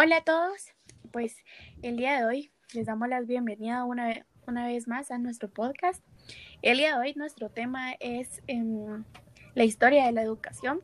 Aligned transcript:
Hola 0.00 0.18
a 0.18 0.20
todos, 0.20 0.76
pues 1.10 1.34
el 1.82 1.96
día 1.96 2.16
de 2.16 2.24
hoy 2.24 2.52
les 2.72 2.86
damos 2.86 3.08
la 3.08 3.20
bienvenida 3.20 3.82
una, 3.82 4.24
una 4.46 4.64
vez 4.64 4.86
más 4.86 5.10
a 5.10 5.18
nuestro 5.18 5.50
podcast. 5.50 6.04
El 6.62 6.78
día 6.78 6.94
de 6.94 7.00
hoy 7.00 7.14
nuestro 7.16 7.48
tema 7.48 7.94
es 7.98 8.40
em, 8.46 9.02
la 9.56 9.64
historia 9.64 10.06
de 10.06 10.12
la 10.12 10.22
educación 10.22 10.82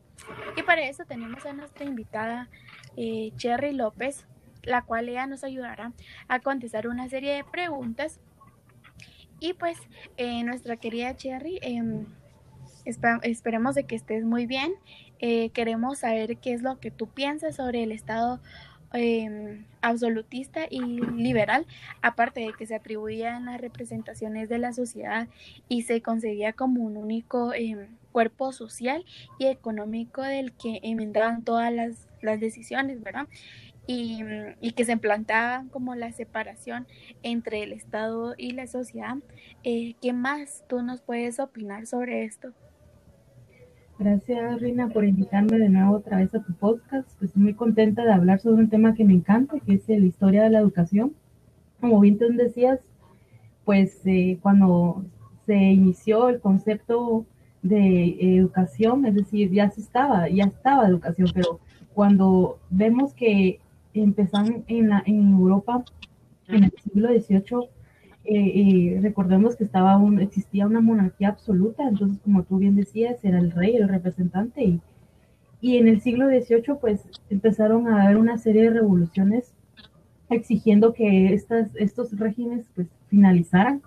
y 0.57 0.63
para 0.63 0.85
eso 0.85 1.05
tenemos 1.05 1.45
a 1.45 1.53
nuestra 1.53 1.85
invitada 1.85 2.49
eh, 2.97 3.31
Cherry 3.37 3.71
López, 3.71 4.27
la 4.63 4.81
cual 4.81 5.07
ella 5.07 5.27
nos 5.27 5.45
ayudará 5.45 5.93
a 6.27 6.41
contestar 6.41 6.89
una 6.89 7.07
serie 7.07 7.35
de 7.35 7.45
preguntas. 7.45 8.19
Y 9.39 9.53
pues 9.53 9.77
eh, 10.17 10.43
nuestra 10.43 10.75
querida 10.75 11.15
Cherry, 11.15 11.59
em, 11.61 12.05
esperemos 12.83 13.75
de 13.75 13.85
que 13.85 13.95
estés 13.95 14.25
muy 14.25 14.45
bien. 14.45 14.73
Eh, 15.19 15.51
queremos 15.51 15.99
saber 15.99 16.35
qué 16.39 16.51
es 16.51 16.61
lo 16.61 16.81
que 16.81 16.91
tú 16.91 17.07
piensas 17.07 17.55
sobre 17.55 17.83
el 17.83 17.93
Estado 17.93 18.41
Em, 18.97 19.65
absolutista 19.81 20.61
y 20.69 20.79
liberal, 20.79 21.65
aparte 22.01 22.39
de 22.39 22.53
que 22.53 22.65
se 22.65 22.75
atribuía 22.75 23.35
en 23.35 23.45
las 23.45 23.59
representaciones 23.59 24.47
de 24.47 24.57
la 24.57 24.71
sociedad 24.71 25.27
y 25.67 25.81
se 25.81 26.01
concebía 26.01 26.53
como 26.53 26.81
un 26.81 26.95
único 26.95 27.53
em, 27.53 27.87
cuerpo 28.13 28.53
social 28.53 29.03
y 29.37 29.47
económico 29.47 30.21
del 30.21 30.53
que 30.53 30.79
enmendaban 30.81 31.43
todas 31.43 31.73
las, 31.73 32.07
decisiones, 32.39 33.03
¿verdad? 33.03 33.27
Y, 33.85 34.23
que 34.75 34.85
se 34.85 34.93
implantaba 34.93 35.65
como 35.71 35.93
la 35.93 36.11
separación 36.11 36.87
entre 37.21 37.61
el 37.61 37.71
Estado 37.73 38.33
y 38.37 38.51
la 38.51 38.65
sociedad. 38.65 39.17
Eh, 39.63 39.95
¿Qué 40.01 40.13
más 40.13 40.63
tú 40.67 40.81
nos 40.81 41.01
puedes 41.01 41.39
opinar 41.39 41.85
sobre 41.85 42.23
esto? 42.23 42.53
Gracias, 43.97 44.59
Rina, 44.59 44.89
por 44.89 45.05
invitarme 45.05 45.57
de 45.57 45.69
nuevo 45.69 45.95
otra 45.95 46.17
vez 46.17 46.35
a 46.35 46.43
tu 46.43 46.53
podcast. 46.53 47.07
Pues 47.17 47.35
muy 47.37 47.53
contenta 47.53 48.03
de 48.03 48.11
hablar 48.11 48.41
sobre 48.41 48.63
un 48.63 48.69
tema 48.69 48.93
que 48.93 49.05
me 49.05 49.13
encanta, 49.13 49.57
que 49.61 49.75
es 49.75 49.87
la 49.87 49.95
historia 49.95 50.43
de 50.43 50.49
la 50.49 50.59
educación. 50.59 51.13
Como 51.79 52.01
bien 52.01 52.17
tú 52.17 52.25
decías, 52.33 52.81
pues 53.63 54.01
eh, 54.05 54.37
cuando 54.41 55.05
se 55.45 55.55
inició 55.55 56.27
el 56.27 56.41
concepto 56.41 57.25
de 57.61 58.17
educación, 58.37 59.05
es 59.05 59.15
decir, 59.15 59.49
ya 59.51 59.69
se 59.71 59.79
estaba, 59.79 60.27
ya 60.27 60.43
estaba 60.43 60.87
educación, 60.87 61.29
pero 61.33 61.61
cuando 61.93 62.59
vemos 62.69 63.13
que 63.13 63.61
empezaron 63.93 64.65
en, 64.67 64.89
la, 64.89 65.03
en 65.05 65.31
Europa 65.31 65.85
en 66.49 66.65
el 66.65 66.73
siglo 66.83 67.07
XVIII 67.07 67.69
eh, 68.27 68.99
recordemos 69.01 69.55
que 69.55 69.63
estaba 69.63 69.97
un, 69.97 70.19
existía 70.19 70.65
una 70.65 70.81
monarquía 70.81 71.29
absoluta, 71.29 71.87
entonces 71.87 72.19
como 72.23 72.43
tú 72.43 72.57
bien 72.57 72.75
decías, 72.75 73.23
era 73.23 73.39
el 73.39 73.51
rey, 73.51 73.75
el 73.75 73.87
representante, 73.87 74.63
y, 74.63 74.81
y 75.61 75.77
en 75.77 75.87
el 75.87 76.01
siglo 76.01 76.27
XVIII 76.27 76.77
pues 76.81 77.03
empezaron 77.29 77.87
a 77.87 78.03
haber 78.03 78.17
una 78.17 78.37
serie 78.37 78.63
de 78.63 78.71
revoluciones 78.71 79.53
exigiendo 80.29 80.93
que 80.93 81.33
estas, 81.33 81.75
estos 81.75 82.17
regímenes 82.17 82.65
pues 82.75 82.87
finalizaran 83.09 83.81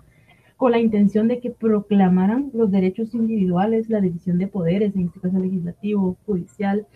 con 0.57 0.71
la 0.71 0.79
intención 0.79 1.27
de 1.27 1.39
que 1.39 1.51
proclamaran 1.51 2.49
los 2.53 2.71
derechos 2.71 3.13
individuales, 3.13 3.89
la 3.89 4.01
división 4.01 4.37
de 4.37 4.47
poderes, 4.47 4.95
en 4.95 5.07
este 5.07 5.19
caso 5.19 5.39
legislativo, 5.39 6.17
judicial 6.25 6.87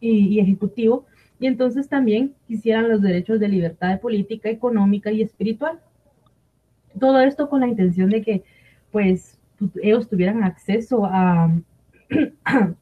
y, 0.00 0.28
y 0.28 0.40
ejecutivo, 0.40 1.06
y 1.38 1.46
entonces 1.46 1.88
también 1.88 2.34
quisieran 2.46 2.88
los 2.88 3.02
derechos 3.02 3.40
de 3.40 3.48
libertad 3.48 4.00
política, 4.00 4.48
económica 4.48 5.10
y 5.10 5.22
espiritual 5.22 5.80
todo 6.98 7.20
esto 7.20 7.48
con 7.48 7.60
la 7.60 7.68
intención 7.68 8.10
de 8.10 8.22
que 8.22 8.44
pues 8.90 9.38
ellos 9.82 10.08
tuvieran 10.08 10.44
acceso 10.44 11.04
a, 11.06 11.52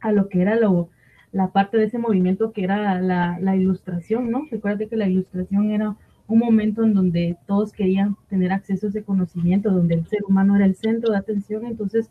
a 0.00 0.12
lo 0.12 0.28
que 0.28 0.42
era 0.42 0.56
lo, 0.56 0.90
la 1.32 1.52
parte 1.52 1.76
de 1.76 1.84
ese 1.84 1.98
movimiento 1.98 2.52
que 2.52 2.64
era 2.64 3.00
la, 3.00 3.38
la 3.40 3.56
ilustración, 3.56 4.30
¿no? 4.30 4.46
Recuerda 4.50 4.86
que 4.86 4.96
la 4.96 5.08
ilustración 5.08 5.70
era 5.70 5.96
un 6.28 6.38
momento 6.38 6.82
en 6.82 6.94
donde 6.94 7.36
todos 7.46 7.72
querían 7.72 8.16
tener 8.28 8.52
acceso 8.52 8.86
a 8.86 8.90
ese 8.90 9.04
conocimiento, 9.04 9.70
donde 9.70 9.94
el 9.94 10.06
ser 10.06 10.24
humano 10.24 10.56
era 10.56 10.66
el 10.66 10.74
centro 10.74 11.12
de 11.12 11.18
atención, 11.18 11.66
entonces 11.66 12.10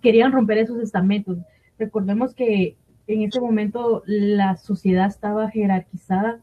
querían 0.00 0.32
romper 0.32 0.58
esos 0.58 0.80
estamentos. 0.80 1.38
Recordemos 1.78 2.34
que 2.34 2.76
en 3.06 3.22
ese 3.22 3.40
momento 3.40 4.02
la 4.06 4.56
sociedad 4.56 5.06
estaba 5.06 5.50
jerarquizada 5.50 6.40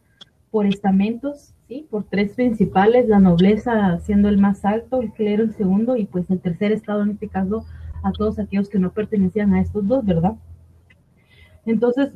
por 0.52 0.66
estamentos 0.66 1.56
por 1.90 2.04
tres 2.04 2.34
principales, 2.34 3.08
la 3.08 3.20
nobleza 3.20 3.98
siendo 4.00 4.30
el 4.30 4.38
más 4.38 4.66
alto, 4.66 5.02
el 5.02 5.12
clero 5.12 5.44
el 5.44 5.54
segundo 5.54 5.96
y 5.96 6.06
pues 6.06 6.30
el 6.30 6.40
tercer 6.40 6.72
estado 6.72 7.04
en 7.04 7.12
este 7.12 7.28
caso 7.28 7.66
a 8.04 8.12
todos 8.12 8.40
aquellos 8.40 8.70
que 8.70 8.80
no 8.80 8.92
pertenecían 8.92 9.54
a 9.54 9.62
estos 9.62 9.88
dos, 9.88 10.06
¿verdad? 10.06 10.36
Entonces, 11.66 12.10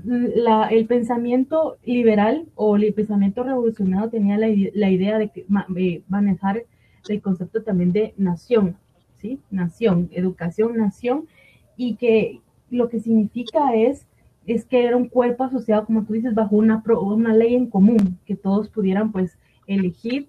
el 0.71 0.87
pensamiento 0.87 1.77
liberal 1.85 2.47
o 2.55 2.75
el 2.77 2.93
pensamiento 2.93 3.43
revolucionario 3.43 4.09
tenía 4.09 4.37
la, 4.37 4.49
idea 4.89 5.19
de, 5.19 5.29
que, 5.29 5.45
manejar 6.07 6.63
el 7.07 7.21
concepto 7.21 7.61
también 7.61 7.91
de 7.91 8.13
nación, 8.17 8.75
¿sí? 9.21 9.39
Nación, 9.51 10.09
educación, 10.11 10.77
nación, 10.77 11.27
y 11.77 11.95
que 11.95 12.41
lo 12.71 12.89
que 12.89 12.99
significa 12.99 13.75
es 13.75 14.07
es 14.47 14.63
que 14.65 14.85
era 14.85 14.95
un 14.95 15.09
cuerpo 15.09 15.43
asociado, 15.43 15.85
como 15.85 16.03
tú 16.03 16.13
dices, 16.13 16.35
bajo 16.35 16.55
una, 16.55 16.83
una 17.01 17.33
ley 17.33 17.55
en 17.55 17.67
común, 17.67 18.19
que 18.25 18.35
todos 18.35 18.69
pudieran 18.69 19.11
pues 19.11 19.37
elegir 19.67 20.27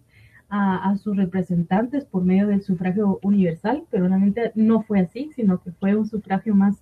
a, 0.48 0.96
sus 0.96 1.16
representantes 1.16 2.04
por 2.04 2.24
medio 2.24 2.46
del 2.46 2.62
sufragio 2.62 3.18
universal, 3.22 3.84
pero 3.90 4.06
realmente 4.06 4.52
no 4.54 4.82
fue 4.82 5.00
así, 5.00 5.30
sino 5.34 5.60
que 5.60 5.72
fue 5.72 5.96
un 5.96 6.06
sufragio 6.06 6.54
más, 6.54 6.76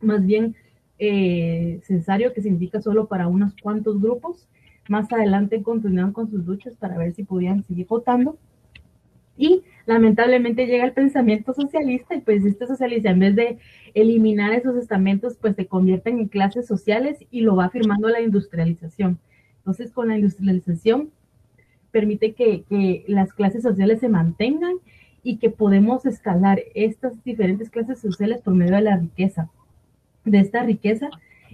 más 0.00 0.24
bien 0.24 0.56
eh, 0.98 1.80
censario, 1.84 2.32
que 2.32 2.40
significa 2.40 2.80
solo 2.80 3.06
para 3.06 3.28
unos 3.28 3.54
cuantos 3.62 4.00
grupos. 4.00 4.48
Más 4.88 5.12
adelante 5.12 5.62
continuaron 5.62 6.12
con 6.12 6.30
sus 6.30 6.46
luchas 6.46 6.76
para 6.76 6.96
ver 6.96 7.12
si 7.14 7.24
podían 7.24 7.62
seguir 7.64 7.86
votando. 7.86 8.38
Y 9.36 9.64
lamentablemente 9.86 10.66
llega 10.66 10.84
el 10.84 10.92
pensamiento 10.92 11.52
socialista 11.52 12.14
y 12.14 12.20
pues 12.20 12.44
este 12.44 12.66
socialista 12.66 13.10
en 13.10 13.18
vez 13.18 13.36
de 13.36 13.58
eliminar 13.92 14.52
esos 14.52 14.76
estamentos 14.76 15.36
pues 15.40 15.56
se 15.56 15.66
convierten 15.66 16.20
en 16.20 16.28
clases 16.28 16.66
sociales 16.66 17.18
y 17.30 17.40
lo 17.40 17.56
va 17.56 17.68
firmando 17.70 18.08
la 18.08 18.20
industrialización. 18.20 19.18
Entonces 19.58 19.90
con 19.92 20.08
la 20.08 20.16
industrialización 20.16 21.10
permite 21.94 22.34
que, 22.34 23.04
las 23.06 23.32
clases 23.32 23.62
sociales 23.62 24.00
se 24.00 24.08
mantengan 24.08 24.74
y 25.22 25.36
que 25.36 25.48
podemos 25.48 26.04
escalar 26.06 26.60
estas 26.74 27.22
diferentes 27.22 27.70
clases 27.70 28.00
sociales 28.00 28.40
por 28.42 28.52
medio 28.52 28.74
de 28.74 28.82
la 28.82 28.96
riqueza, 28.96 29.48
de 30.24 30.40
esta 30.40 30.64
riqueza 30.64 31.08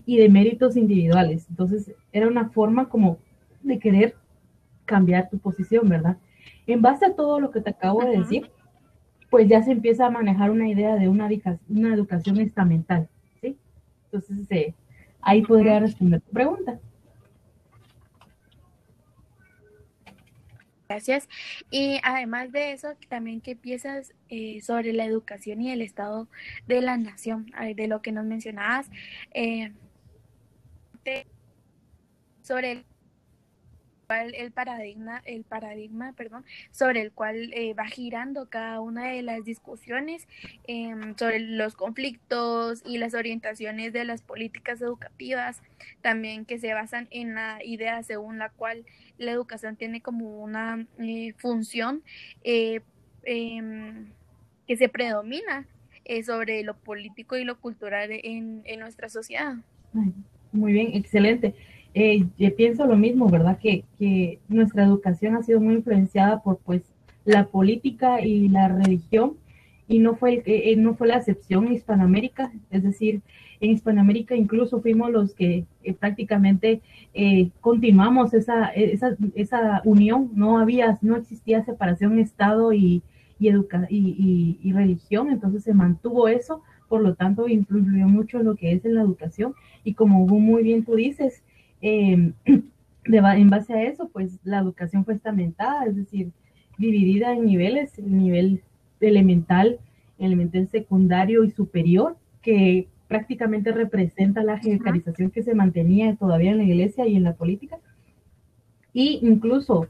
y 0.06 0.16
de 0.16 0.30
méritos 0.30 0.78
individuales. 0.78 1.46
Entonces, 1.50 1.92
era 2.10 2.26
una 2.26 2.48
forma 2.48 2.88
como 2.88 3.18
de 3.62 3.78
querer 3.78 4.16
cambiar 4.86 5.28
tu 5.28 5.38
posición, 5.38 5.90
¿verdad? 5.90 6.16
En 6.66 6.80
base 6.80 7.04
a 7.04 7.14
todo 7.14 7.38
lo 7.38 7.50
que 7.50 7.60
te 7.60 7.68
acabo 7.68 8.02
de 8.02 8.16
decir, 8.16 8.50
pues 9.28 9.46
ya 9.46 9.62
se 9.62 9.72
empieza 9.72 10.06
a 10.06 10.10
manejar 10.10 10.50
una 10.50 10.70
idea 10.70 10.96
de 10.96 11.10
una, 11.10 11.28
una 11.68 11.92
educación 11.92 12.40
estamental, 12.40 13.10
¿sí? 13.42 13.58
Entonces, 14.06 14.50
eh, 14.50 14.72
ahí 15.20 15.42
podría 15.42 15.80
responder 15.80 16.22
tu 16.22 16.30
pregunta. 16.32 16.80
Gracias. 20.90 21.28
Y 21.70 22.00
además 22.02 22.50
de 22.50 22.72
eso, 22.72 22.88
también 23.08 23.40
qué 23.40 23.54
piensas 23.54 24.12
eh, 24.28 24.60
sobre 24.60 24.92
la 24.92 25.04
educación 25.04 25.60
y 25.60 25.70
el 25.70 25.82
estado 25.82 26.26
de 26.66 26.80
la 26.80 26.96
nación, 26.96 27.46
de 27.76 27.86
lo 27.86 28.02
que 28.02 28.10
nos 28.10 28.24
mencionabas, 28.24 28.90
eh, 29.32 29.72
sobre 32.42 32.72
el 32.72 32.84
el 34.18 34.50
paradigma, 34.50 35.22
el 35.24 35.44
paradigma, 35.44 36.12
perdón, 36.12 36.44
sobre 36.70 37.00
el 37.00 37.12
cual 37.12 37.52
eh, 37.52 37.74
va 37.74 37.86
girando 37.86 38.48
cada 38.48 38.80
una 38.80 39.08
de 39.08 39.22
las 39.22 39.44
discusiones 39.44 40.26
em, 40.66 41.14
sobre 41.16 41.38
los 41.40 41.74
conflictos 41.76 42.82
y 42.84 42.98
las 42.98 43.14
orientaciones 43.14 43.92
de 43.92 44.04
las 44.04 44.22
políticas 44.22 44.80
educativas, 44.82 45.62
también 46.02 46.44
que 46.44 46.58
se 46.58 46.74
basan 46.74 47.08
en 47.10 47.34
la 47.34 47.58
idea 47.64 48.02
según 48.02 48.38
la 48.38 48.50
cual 48.50 48.84
la 49.18 49.32
educación 49.32 49.76
tiene 49.76 50.00
como 50.00 50.42
una 50.42 50.86
eh, 50.98 51.34
función 51.36 52.02
eh, 52.42 52.80
em, 53.24 54.06
que 54.66 54.76
se 54.76 54.88
predomina 54.88 55.66
sobre 56.26 56.64
lo 56.64 56.74
político 56.74 57.36
y 57.36 57.44
lo 57.44 57.60
cultural 57.60 58.10
en, 58.10 58.62
en 58.64 58.80
nuestra 58.80 59.08
sociedad. 59.08 59.54
Muy 60.50 60.72
bien, 60.72 60.90
excelente 60.94 61.54
eh, 61.94 62.26
yo 62.38 62.54
pienso 62.56 62.86
lo 62.86 62.96
mismo, 62.96 63.28
¿verdad? 63.28 63.58
Que, 63.58 63.84
que, 63.98 64.38
nuestra 64.48 64.84
educación 64.84 65.36
ha 65.36 65.42
sido 65.42 65.60
muy 65.60 65.74
influenciada 65.74 66.42
por 66.42 66.58
pues 66.58 66.82
la 67.24 67.46
política 67.46 68.20
y 68.20 68.48
la 68.48 68.68
religión 68.68 69.36
y 69.90 69.98
no 69.98 70.14
fue, 70.14 70.34
el, 70.34 70.42
eh, 70.46 70.76
no 70.76 70.94
fue 70.94 71.08
la 71.08 71.16
excepción 71.16 71.66
en 71.66 71.74
Hispanoamérica, 71.74 72.52
es 72.70 72.82
decir, 72.84 73.22
en 73.60 73.72
Hispanoamérica 73.72 74.36
incluso 74.36 74.80
fuimos 74.80 75.10
los 75.10 75.34
que 75.34 75.66
eh, 75.82 75.92
prácticamente 75.92 76.80
eh, 77.12 77.50
continuamos 77.60 78.32
esa, 78.32 78.68
esa, 78.68 79.16
esa, 79.34 79.82
unión, 79.84 80.30
no 80.34 80.58
había, 80.58 80.96
no 81.02 81.16
existía 81.16 81.64
separación 81.64 82.20
Estado 82.20 82.72
y, 82.72 83.02
y, 83.40 83.48
educa 83.48 83.86
y, 83.90 84.58
y, 84.62 84.72
religión, 84.72 85.28
entonces 85.30 85.64
se 85.64 85.74
mantuvo 85.74 86.28
eso, 86.28 86.62
por 86.88 87.02
lo 87.02 87.14
tanto 87.14 87.48
influyó 87.48 88.06
mucho 88.06 88.38
en 88.38 88.46
lo 88.46 88.54
que 88.54 88.72
es 88.72 88.84
en 88.84 88.94
la 88.94 89.02
educación. 89.02 89.54
Y 89.84 89.94
como 89.94 90.26
muy 90.26 90.62
bien 90.62 90.84
tú 90.84 90.94
dices, 90.96 91.42
eh, 91.82 92.32
en 93.04 93.50
base 93.50 93.74
a 93.74 93.82
eso, 93.82 94.08
pues 94.12 94.38
la 94.44 94.58
educación 94.58 95.04
fue 95.04 95.14
estamentada, 95.14 95.84
es 95.86 95.96
decir, 95.96 96.30
dividida 96.78 97.32
en 97.32 97.46
niveles, 97.46 97.98
el 97.98 98.16
nivel 98.16 98.62
elemental, 99.00 99.78
elemental 100.18 100.68
secundario 100.68 101.44
y 101.44 101.50
superior, 101.50 102.16
que 102.42 102.88
prácticamente 103.08 103.72
representa 103.72 104.42
la 104.42 104.58
jerarquización 104.58 105.30
que 105.30 105.42
se 105.42 105.54
mantenía 105.54 106.14
todavía 106.16 106.52
en 106.52 106.58
la 106.58 106.64
iglesia 106.64 107.06
y 107.06 107.16
en 107.16 107.24
la 107.24 107.34
política. 107.34 107.78
Y 108.92 109.18
incluso, 109.22 109.88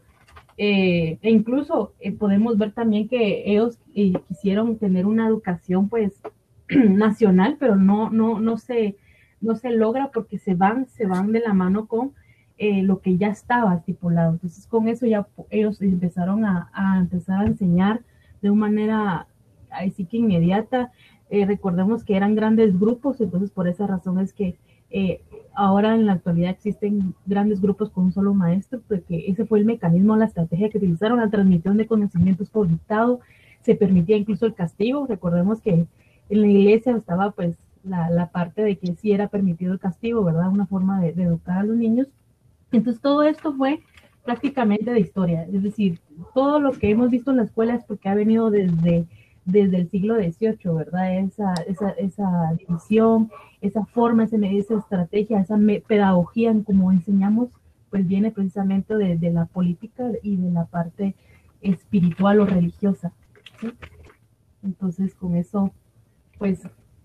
eh, 0.56 1.18
e 1.20 1.30
incluso 1.30 1.92
eh, 2.00 2.12
podemos 2.12 2.56
ver 2.56 2.72
también 2.72 3.08
que 3.08 3.42
ellos 3.44 3.78
eh, 3.94 4.14
quisieron 4.28 4.78
tener 4.78 5.06
una 5.06 5.26
educación 5.26 5.88
pues 5.88 6.20
nacional, 6.68 7.56
pero 7.60 7.76
no, 7.76 8.10
no, 8.10 8.40
no 8.40 8.56
se, 8.56 8.96
no 9.40 9.56
se 9.56 9.70
logra 9.70 10.10
porque 10.12 10.38
se 10.38 10.54
van, 10.54 10.86
se 10.88 11.06
van 11.06 11.32
de 11.32 11.40
la 11.40 11.54
mano 11.54 11.86
con 11.86 12.12
eh, 12.58 12.82
lo 12.82 13.00
que 13.00 13.16
ya 13.16 13.28
estaba 13.28 13.76
estipulado. 13.76 14.32
Entonces, 14.32 14.66
con 14.66 14.88
eso 14.88 15.06
ya 15.06 15.26
ellos 15.48 15.80
empezaron 15.80 16.44
a, 16.44 16.70
empezar 16.98 17.40
a 17.40 17.46
enseñar 17.46 18.02
de 18.42 18.50
una 18.50 18.60
manera 18.60 19.26
así 19.70 20.04
que 20.04 20.18
inmediata. 20.18 20.92
Eh, 21.30 21.46
recordemos 21.46 22.04
que 22.04 22.16
eran 22.16 22.34
grandes 22.34 22.78
grupos, 22.78 23.20
entonces 23.20 23.50
por 23.50 23.68
esa 23.68 23.86
razón 23.86 24.18
es 24.18 24.32
que 24.32 24.58
eh, 24.90 25.22
ahora 25.54 25.94
en 25.94 26.04
la 26.04 26.14
actualidad 26.14 26.50
existen 26.50 27.14
grandes 27.24 27.60
grupos 27.60 27.90
con 27.90 28.06
un 28.06 28.12
solo 28.12 28.34
maestro, 28.34 28.82
porque 28.88 29.24
ese 29.28 29.46
fue 29.46 29.60
el 29.60 29.64
mecanismo, 29.64 30.16
la 30.16 30.24
estrategia 30.26 30.68
que 30.68 30.78
utilizaron, 30.78 31.20
la 31.20 31.30
transmisión 31.30 31.76
de 31.76 31.86
conocimientos 31.86 32.50
por 32.50 32.68
dictado, 32.68 33.20
se 33.62 33.74
permitía 33.74 34.16
incluso 34.16 34.46
el 34.46 34.54
castigo. 34.54 35.06
Recordemos 35.06 35.60
que 35.60 35.86
en 36.28 36.40
la 36.40 36.46
iglesia 36.46 36.96
estaba 36.96 37.30
pues 37.30 37.56
la, 37.84 38.30
parte 38.32 38.62
de 38.62 38.78
que 38.78 38.94
sí 38.94 39.12
era 39.12 39.28
permitido 39.28 39.72
el 39.72 39.78
castigo, 39.78 40.24
¿verdad? 40.24 40.50
Una 40.50 40.66
forma 40.66 41.00
de 41.00 41.10
educar 41.10 41.58
a 41.58 41.64
los 41.64 41.76
niños 41.76 42.08
entonces 42.72 43.02
todo 43.02 43.22
esto 43.22 43.52
fue 43.54 43.80
prácticamente 44.24 44.92
de 44.92 45.00
historia, 45.00 45.44
es 45.44 45.62
decir, 45.62 45.98
todo 46.34 46.60
lo 46.60 46.72
que 46.72 46.90
hemos 46.90 47.10
visto 47.10 47.30
en 47.30 47.38
la 47.38 47.44
escuela 47.44 47.74
es 47.74 47.84
porque 47.84 48.08
ha 48.08 48.14
venido 48.14 48.50
desde, 48.50 49.06
desde 49.44 49.78
el 49.78 49.90
siglo 49.90 50.16
XVIII, 50.16 50.74
¿verdad? 50.74 51.18
Esa, 51.18 51.54
esa, 51.66 51.90
esa 51.90 52.52
división, 52.58 53.30
esa 53.60 53.84
forma, 53.86 54.24
esa, 54.24 54.36
esa 54.36 54.76
estrategia, 54.76 55.40
esa 55.40 55.58
pedagogía 55.86 56.50
en 56.50 56.62
cómo 56.62 56.92
enseñamos, 56.92 57.48
pues 57.88 58.06
viene 58.06 58.30
precisamente 58.30 58.94
de, 58.94 59.30
la 59.32 59.46
política 59.46 60.04
y 60.22 60.36
de 60.36 60.50
la 60.50 60.66
parte 60.66 61.16
espiritual 61.60 62.40
o 62.40 62.46
religiosa. 62.46 63.12
Entonces, 64.62 65.14
con 65.14 65.34
eso, 65.34 65.72
pues 66.38 66.60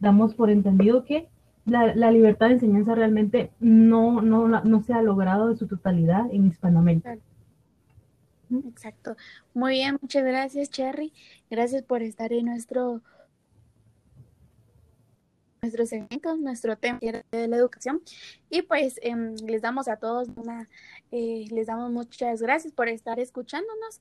damos 0.05 0.35
por 0.35 0.51
entendido 0.51 1.03
que 1.03 1.27
la, 1.65 2.11
libertad 2.11 2.47
de 2.47 2.53
enseñanza 2.53 2.93
realmente 2.93 3.51
no, 3.59 4.21
no, 4.21 4.47
no 4.47 4.83
se 4.83 4.93
ha 4.93 5.01
logrado 5.01 5.49
de 5.49 5.55
su 5.55 5.65
totalidad 5.65 6.31
en 6.31 6.45
Hispanoamérica. 6.45 7.17
Exacto. 8.67 9.17
Muy 9.55 9.73
bien, 9.73 9.97
muchas 9.99 10.23
gracias, 10.23 10.69
Cherry. 10.69 11.11
Gracias 11.49 11.81
por 11.81 12.03
estar 12.03 12.31
en 12.31 12.45
nuestro 12.45 13.01
nuestros 15.63 15.89
segmentos, 15.89 16.37
nuestro 16.37 16.77
tema 16.77 16.99
de 17.01 17.47
la 17.47 17.57
educación. 17.57 17.99
Y 18.51 18.61
pues 18.61 18.99
em, 19.01 19.33
les 19.47 19.63
damos 19.63 19.87
a 19.87 19.97
todos 19.97 20.27
una, 20.35 20.69
eh, 21.11 21.45
les 21.49 21.65
damos 21.65 21.91
muchas 21.91 22.43
gracias 22.43 22.71
por 22.71 22.87
estar 22.87 23.19
escuchándonos. 23.19 23.99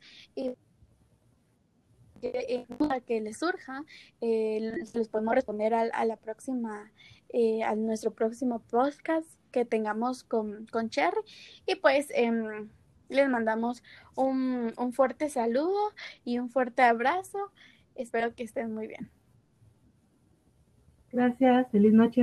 Que, 2.33 2.67
que 3.07 3.21
les 3.21 3.39
surja, 3.39 3.85
eh, 4.21 4.73
les 4.95 5.09
podemos 5.09 5.35
responder 5.35 5.75
a 5.75 6.05
la 6.05 6.17
próxima 6.17 6.91
eh, 7.37 7.65
a 7.65 7.75
nuestro 7.75 8.13
próximo 8.13 8.61
podcast 8.61 9.27
que 9.51 9.65
tengamos 9.65 10.23
con, 10.23 10.67
con 10.67 10.89
Cherry. 10.89 11.19
Y 11.67 11.75
pues 11.75 12.07
em, 12.15 12.69
les 13.09 13.29
mandamos 13.29 13.83
un, 14.15 14.73
un 14.79 14.93
fuerte 14.93 15.29
saludo 15.29 15.93
y 16.25 16.39
un 16.39 16.49
fuerte 16.49 16.83
abrazo. 16.83 17.51
Espero 17.97 18.37
que 18.37 18.45
estén 18.45 18.73
muy 18.73 18.87
bien. 18.87 19.11
Gracias, 21.11 21.69
feliz 21.73 21.93
noche. 21.93 22.23